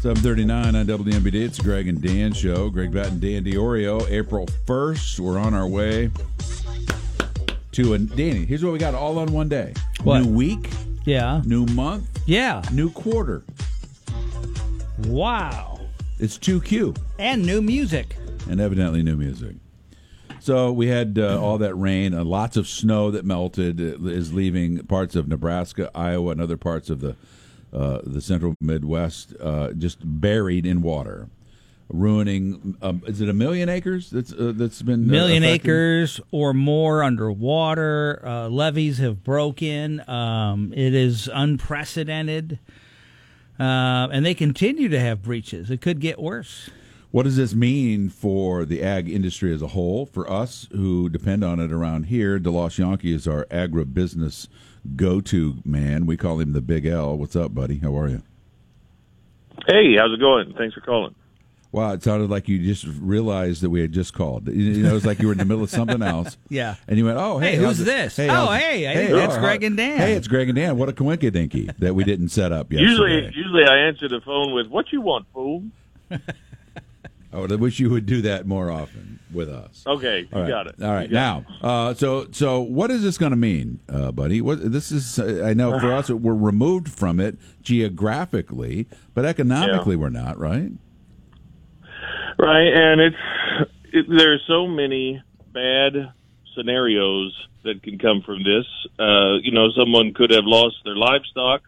[0.00, 1.34] 739 on WMBD.
[1.34, 2.70] It's Greg and Dan show.
[2.70, 4.08] Greg Batten, Dan Diorio.
[4.10, 5.20] April 1st.
[5.20, 6.10] We're on our way
[7.72, 8.46] to a Danny.
[8.46, 9.74] Here's what we got all on one day.
[10.02, 10.22] What?
[10.22, 10.70] New week,
[11.04, 11.42] Yeah.
[11.44, 12.62] new month, Yeah.
[12.72, 13.42] new quarter.
[15.06, 15.80] Wow.
[16.18, 18.16] It's 2Q And new music.
[18.48, 19.56] and evidently new music.
[20.40, 24.32] So we had uh, all that rain, uh, lots of snow that melted uh, is
[24.32, 27.16] leaving parts of Nebraska, Iowa, and other parts of the
[27.72, 31.28] uh, the central Midwest uh, just buried in water,
[31.88, 32.76] ruining.
[32.82, 35.68] Um, is it a million acres that's uh, that's been uh, Million affected?
[35.70, 38.22] acres or more underwater.
[38.24, 40.08] Uh, levees have broken.
[40.08, 42.58] Um, it is unprecedented.
[43.58, 45.70] Uh, and they continue to have breaches.
[45.70, 46.70] It could get worse.
[47.10, 50.06] What does this mean for the ag industry as a whole?
[50.06, 54.46] For us who depend on it around here, DeLoss Jahnke is our agribusiness
[54.96, 56.06] go-to man.
[56.06, 57.16] We call him the Big L.
[57.16, 57.78] What's up, buddy?
[57.78, 58.22] How are you?
[59.66, 60.54] Hey, how's it going?
[60.56, 61.14] Thanks for calling.
[61.72, 64.48] Wow, it sounded like you just realized that we had just called.
[64.48, 66.36] You you know, it was like you were in the middle of something else.
[66.48, 66.74] Yeah.
[66.88, 68.18] And you went, oh, hey, Hey, who's it- this?
[68.18, 69.98] Oh, how's- hey, I think that's oh, Greg and Dan.
[69.98, 70.76] Hey, it's Greg and Dan.
[70.76, 72.90] What a coinkydinky that we didn't set up yesterday.
[72.90, 75.62] Usually, usually I answer the phone with "What you want, fool?"
[76.10, 79.84] I would wish you would do that more often with us.
[79.86, 80.48] Okay, you All right.
[80.48, 80.76] got it.
[80.82, 81.10] All right.
[81.10, 84.40] Now, uh, so so what is this going to mean, uh, buddy?
[84.40, 85.18] What this is?
[85.18, 90.72] Uh, I know for us, we're removed from it geographically, but economically, we're not, right?
[92.38, 93.16] right, and it's
[93.92, 95.22] it, there's so many
[95.52, 96.12] bad
[96.54, 97.34] scenarios
[97.64, 98.66] that can come from this.
[98.98, 101.62] Uh, you know, someone could have lost their livestock.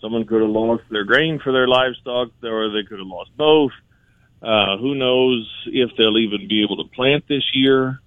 [0.00, 3.72] Someone could have lost their grain for their livestock, or they could have lost both.
[4.42, 8.00] Uh, who knows if they'll even be able to plant this year?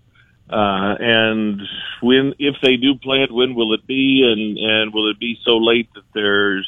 [0.49, 1.61] Uh, and
[2.01, 4.23] when, if they do plant, when will it be?
[4.25, 6.67] And, and will it be so late that there's,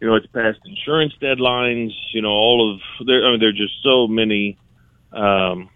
[0.00, 3.52] you know, it's past insurance deadlines, you know, all of there, I mean, there are
[3.52, 4.58] just so many,
[5.12, 5.70] um,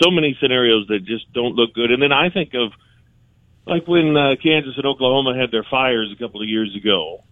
[0.00, 1.90] so many scenarios that just don't look good.
[1.90, 2.72] And then I think of
[3.66, 7.22] like when uh, Kansas and Oklahoma had their fires a couple of years ago.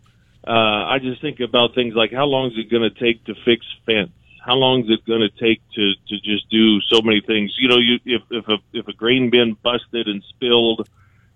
[0.46, 3.34] Uh, I just think about things like how long is it going to take to
[3.44, 4.10] fix fence?
[4.44, 7.54] How long is it going to take to to just do so many things?
[7.58, 10.88] You know, you if if a if a grain bin busted and spilled,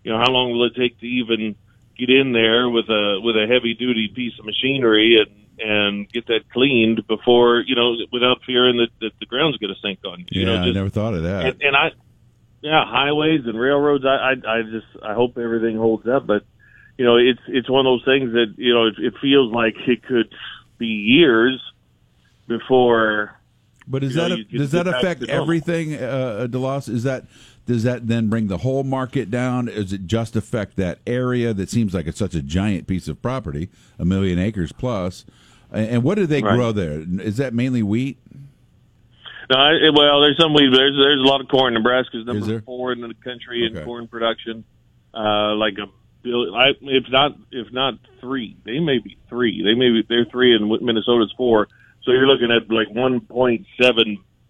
[0.05, 1.57] you know, how long will it take to even
[1.99, 6.27] get in there with a with a heavy duty piece of machinery and and get
[6.27, 10.21] that cleaned before you know without fearing that, that the ground's going to sink on
[10.21, 10.27] you.
[10.31, 11.47] Yeah, you know, I never thought of that.
[11.47, 11.91] and, and I,
[12.61, 14.05] yeah, highways and railroads.
[14.05, 16.27] I, I, I just, I hope everything holds up.
[16.27, 16.45] But
[16.97, 19.75] you know, it's it's one of those things that you know, it, it feels like
[19.87, 20.33] it could
[20.77, 21.61] be years
[22.49, 23.35] before.
[23.87, 26.89] But does you know, that does that affect everything, uh, DeLoss?
[26.89, 27.25] Is that
[27.67, 29.67] does that then bring the whole market down?
[29.67, 33.21] Does it just affect that area that seems like it's such a giant piece of
[33.23, 35.25] property, a million acres plus?
[35.71, 36.57] And, what do they Right.
[36.57, 37.05] grow there?
[37.21, 38.17] Is that mainly wheat?
[39.51, 40.71] No, I, well, there's some wheat.
[40.73, 41.75] There's there's a lot of corn.
[41.75, 43.81] Nebraska's Is number four in the country Okay.
[43.81, 44.65] in corn production.
[45.15, 45.87] Uh, like a
[46.25, 49.63] if not if not three, they may be three.
[49.63, 51.69] They may be they're three, and Minnesota's four.
[52.09, 53.67] So you're looking at like 1.7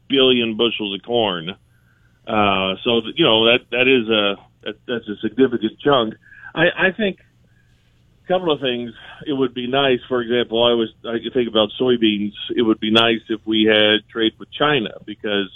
[0.09, 1.51] billion bushels of corn.
[1.51, 6.15] Uh, so you know that that is a that, that's a significant chunk.
[6.55, 8.93] I, I think a couple of things.
[9.27, 12.31] It would be nice, for example, I was I could think about soybeans.
[12.55, 15.51] It would be nice if we had trade with China because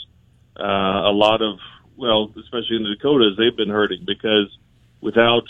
[0.59, 1.61] uh, a lot of
[1.97, 4.51] well, especially in the Dakotas, they've been hurting because
[5.01, 5.45] without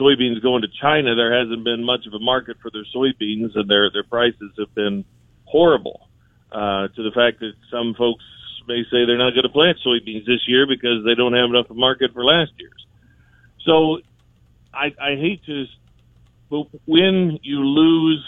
[0.00, 3.70] soybeans going to China, there hasn't been much of a market for their soybeans, and
[3.70, 5.04] their their prices have been
[5.52, 6.08] horrible.
[6.50, 8.24] Uh, to the fact that some folks
[8.68, 11.66] may say they're not going to plant soybeans this year because they don't have enough
[11.70, 12.86] market for last year's.
[13.64, 14.00] So
[14.74, 15.64] I, I hate to,
[16.50, 18.22] but when you lose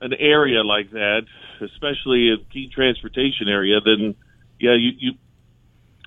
[0.00, 1.22] an area like that,
[1.60, 4.14] especially a key transportation area, then
[4.60, 5.12] yeah, you, you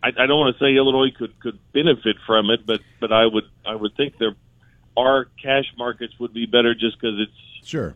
[0.01, 3.25] I, I don't want to say Illinois could could benefit from it, but but I
[3.25, 4.35] would I would think there
[4.95, 7.95] our cash markets would be better just because it's Sure.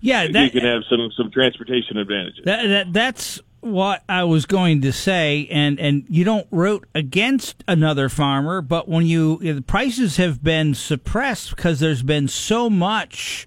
[0.00, 2.44] Yeah, you can have some some transportation advantages.
[2.44, 7.62] That, that that's what I was going to say, and and you don't root against
[7.68, 13.46] another farmer, but when you the prices have been suppressed because there's been so much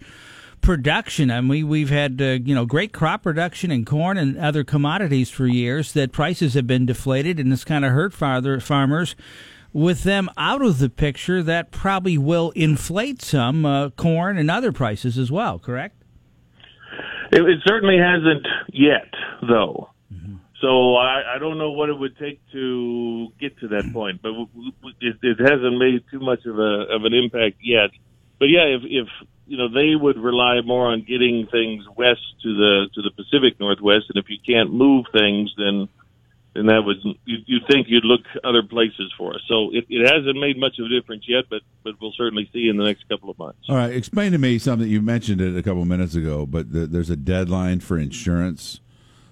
[0.65, 1.29] production.
[1.29, 5.29] I mean, we've had uh, you know great crop production in corn and other commodities
[5.29, 5.93] for years.
[5.93, 9.15] That prices have been deflated, and it's kind of hurt farther farmers.
[9.71, 14.71] With them out of the picture, that probably will inflate some uh, corn and other
[14.71, 15.59] prices as well.
[15.59, 16.01] Correct?
[17.31, 19.09] It, it certainly hasn't yet,
[19.41, 19.89] though.
[20.13, 20.35] Mm-hmm.
[20.61, 23.93] So I, I don't know what it would take to get to that mm-hmm.
[23.93, 24.31] point, but
[25.01, 27.91] it, it hasn't made too much of a of an impact yet.
[28.39, 29.07] But yeah, if if
[29.47, 33.59] you know they would rely more on getting things west to the to the Pacific
[33.59, 35.87] Northwest, and if you can't move things, then
[36.55, 39.41] then that would you you think you'd look other places for us.
[39.47, 42.69] So it, it hasn't made much of a difference yet, but but we'll certainly see
[42.69, 43.59] in the next couple of months.
[43.67, 46.71] All right, explain to me something you mentioned it a couple of minutes ago, but
[46.71, 48.79] the, there's a deadline for insurance.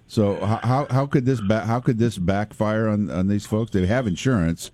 [0.07, 3.71] So how how, how could this ba- how could this backfire on, on these folks?
[3.71, 4.69] They have insurance,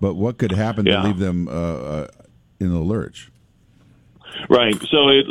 [0.00, 1.02] but what could happen Yeah.
[1.02, 2.06] to leave them uh, uh,
[2.58, 3.30] in the lurch?
[4.50, 4.74] Right.
[4.90, 5.26] So it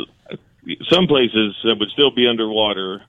[0.90, 3.02] some places uh, would still be underwater,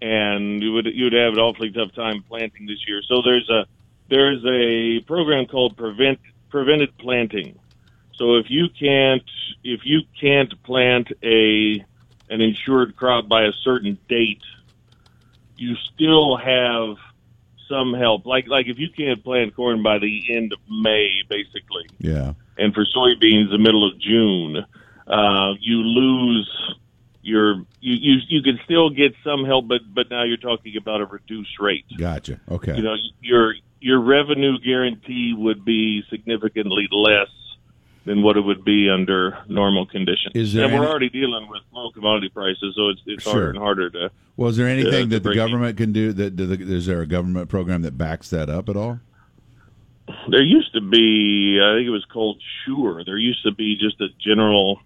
[0.00, 3.02] and you would you would have an awfully tough time planting this year.
[3.06, 3.66] So there's a
[4.08, 6.18] there's a program called prevent
[6.48, 7.58] prevented planting.
[8.14, 9.22] So if you can't
[9.64, 11.84] if you can't plant a
[12.28, 14.42] an insured crop by a certain date,
[15.56, 16.96] you still have
[17.68, 18.26] some help.
[18.26, 22.74] Like like if you can't plant corn by the end of May, basically, Yeah, and
[22.74, 24.64] for soybeans the middle of June,
[25.06, 26.74] uh, you lose
[27.22, 31.00] your you, you you can still get some help, but but now you're talking about
[31.00, 31.84] a reduced rate.
[31.98, 32.40] gotcha.
[32.50, 37.28] Okay, You know your your revenue guarantee would be significantly less
[38.06, 40.32] than what it would be under normal conditions.
[40.34, 43.32] Is there and we're already dealing with low commodity prices, so it's it's Sure.
[43.32, 44.10] harder and harder to.
[44.36, 46.12] well, is there anything to that the bring- government can do?
[46.12, 49.00] That do the, is there a government program that backs that up at all?
[50.28, 53.04] There used to be, I think it was called Sure.
[53.04, 54.80] There used to be just a general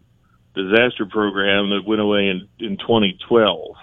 [0.55, 3.77] disaster program that went away in in 2012.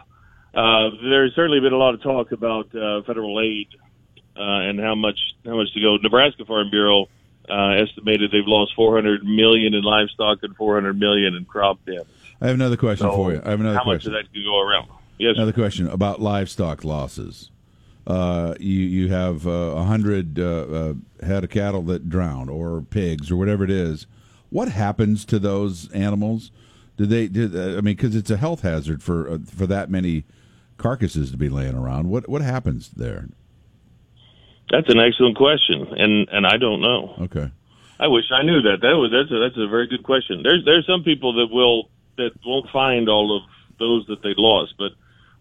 [0.53, 3.67] Uh, there's certainly been a lot of talk about uh, federal aid
[4.35, 5.97] uh, and how much how much to go.
[5.97, 7.07] Nebraska Farm Bureau
[7.49, 12.05] uh, estimated they've lost 400 million in livestock and 400 million in crop damage.
[12.41, 13.41] I have another question So for you.
[13.43, 14.11] I have another how question.
[14.11, 14.87] much of that could go around?
[15.17, 15.33] Yes.
[15.35, 17.51] Another question about livestock losses.
[18.07, 20.93] Uh, you you have uh, a hundred uh, uh,
[21.23, 24.07] head of cattle that drown, or pigs, or whatever it is.
[24.51, 26.51] What happens to those animals?
[26.97, 27.27] Do they?
[27.27, 30.25] Do, uh, I mean, because it's a health hazard for uh, for that many
[30.77, 32.09] carcasses to be laying around.
[32.09, 33.29] What what happens there?
[34.69, 37.15] That's an excellent question, and and I don't know.
[37.21, 37.49] Okay,
[37.99, 38.77] I wish I knew that.
[38.81, 40.43] That was that's a, that's a very good question.
[40.43, 43.43] There's there's some people that will that won't find all of
[43.79, 44.91] those that they lost, but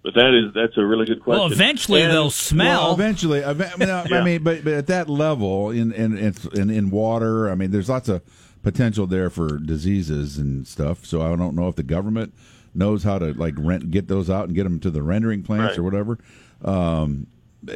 [0.03, 1.43] but that is that's a really good question.
[1.43, 2.85] Well, eventually And- they'll smell.
[2.85, 6.17] Well, eventually, I mean, I mean, I mean, but but at that level, in in
[6.55, 8.23] in in water, I mean, there's lots of
[8.62, 11.05] potential there for diseases and stuff.
[11.07, 12.35] So I don't know if the government
[12.75, 15.71] knows how to like rent get those out and get them to the rendering plants
[15.73, 15.79] Right.
[15.79, 16.19] or whatever.
[16.65, 17.27] Um,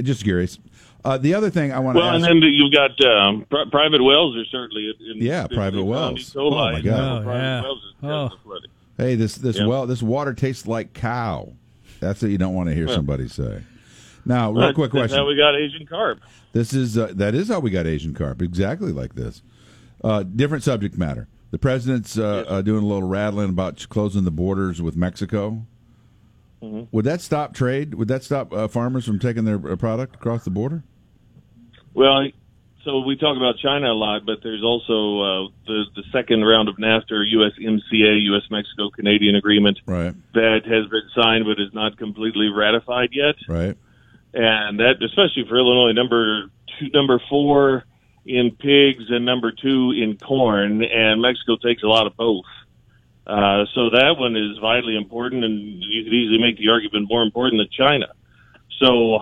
[0.02, 0.58] just curious.
[1.04, 2.26] Uh, the other thing I want to Well, ask.
[2.28, 5.84] and then you've got um, pri- private wells are certainly in, Yeah, in private the
[5.84, 6.34] wells.
[6.36, 6.82] Oh, my God.
[6.82, 7.62] several Oh, private yeah.
[7.62, 8.08] wells is Oh.
[8.26, 8.70] of flooding.
[8.96, 9.66] hey, this this Yeah.
[9.66, 11.52] well, this water tastes like cow.
[12.00, 12.94] That's what you don't want to hear Yeah.
[12.94, 13.62] somebody say.
[14.26, 15.18] Now, real That's- quick that's question.
[15.18, 16.20] How we got Asian carp.
[16.52, 19.42] This is uh, that is how we got Asian carp, exactly like this.
[20.04, 21.28] Uh, different subject matter.
[21.50, 25.64] The president's uh, uh, doing a little rattling about closing the borders with Mexico.
[26.62, 26.82] Mm-hmm.
[26.92, 27.94] Would that stop trade?
[27.94, 30.82] Would that stop uh, farmers from taking their uh, product across the border?
[31.94, 32.26] Well,
[32.84, 36.68] so we talk about China a lot, but there's also uh, the the second round
[36.68, 38.42] of NAFTA, USMCA, U.S.
[38.50, 43.36] Mexico Canadian agreement Right, that has been signed but is not completely ratified yet.
[43.48, 43.76] right.
[44.34, 47.84] and that especially for Illinois, number two, number four
[48.26, 52.44] in pigs and number two in corn, and Mexico takes a lot of both.
[53.26, 57.22] Uh, so that one is vitally important, and you could easily make the argument more
[57.22, 58.06] important than China.
[58.80, 59.18] So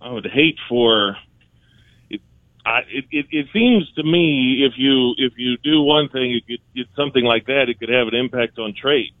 [0.00, 1.16] I would hate for
[2.10, 2.20] it.
[2.66, 6.46] I, it, it, it seems to me if you if you do one thing, it
[6.46, 7.68] could, it's something like that.
[7.68, 9.12] It could have an impact on trade.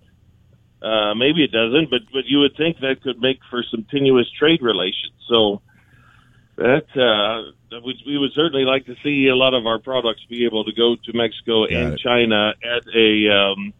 [0.82, 4.30] Uh, maybe it doesn't, but but you would think that could make for some tenuous
[4.38, 5.14] trade relations.
[5.28, 5.62] So
[6.58, 10.22] that uh, that would, we would certainly like to see a lot of our products
[10.28, 12.00] be able to go to Mexico Got and it.
[12.00, 13.72] China at a um,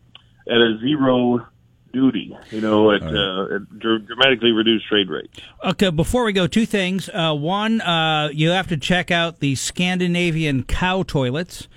[0.49, 1.47] at a zero
[1.93, 2.37] duty.
[2.51, 3.53] You know, at, All right.
[3.53, 5.39] uh, at dramatically reduced trade rates.
[5.65, 7.09] Okay, before we go, two things.
[7.13, 11.69] Uh, one, uh, you have to check out the Scandinavian cow toilets.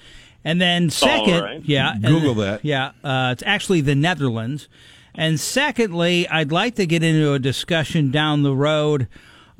[0.43, 1.61] And then second, right.
[1.63, 2.65] yeah, and- Google that.
[2.65, 4.67] Yeah, uh, it's actually the Netherlands.
[5.13, 9.07] And secondly, I'd like to get into a discussion down the road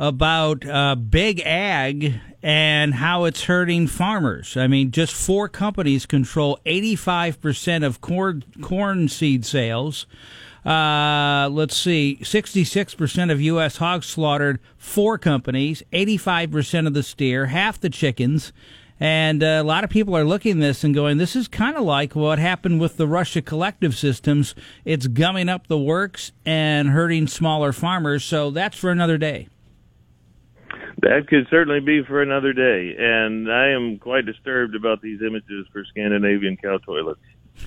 [0.01, 4.57] about uh, big ag and how it's hurting farmers.
[4.57, 10.07] I mean, just four companies control 85% of corn, corn seed sales.
[10.65, 13.77] Uh, let's see, 66% of U.S.
[13.77, 18.51] hogs slaughtered, four companies, 85% of the steer, half the chickens.
[18.99, 21.77] And uh, a lot of people are looking at this and going, this is kind
[21.77, 24.55] of like what happened with the Russia collective systems.
[24.83, 28.23] It's gumming up the works and hurting smaller farmers.
[28.23, 29.47] So that's for another day.
[31.01, 35.65] That could certainly be for another day, and I am quite disturbed about these images
[35.73, 37.19] for Scandinavian cow toilets.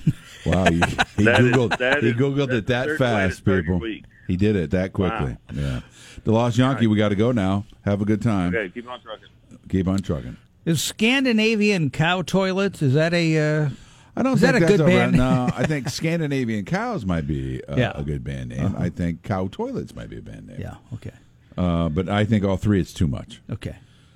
[0.45, 0.75] Wow, he,
[1.17, 3.45] he That is- googled that he is- googled it that the third way to fast,
[3.45, 3.81] people.
[4.27, 5.37] He did it that quickly.
[5.51, 5.81] Yeah,
[6.23, 6.85] DeLoss Jahnke.
[6.87, 7.65] We got to go now.
[7.83, 8.53] Have a good time.
[8.55, 9.27] Okay, keep on trucking.
[9.69, 10.37] Keep on trucking.
[10.65, 12.83] Is Scandinavian cow toilets?
[12.83, 13.37] Is that a?
[13.63, 13.69] Uh,
[14.15, 15.17] I don't Is think that a that's good over- band?
[15.17, 17.89] No, I think Scandinavian cows might be uh, Yeah.
[17.89, 18.01] Uh-huh.
[18.01, 18.75] a good band name.
[18.77, 20.61] I think cow toilets might be a band name.
[20.61, 20.75] yeah.
[20.93, 21.11] Okay.
[21.57, 23.41] Uh, but I think all three it's too much.
[23.49, 23.77] Okay.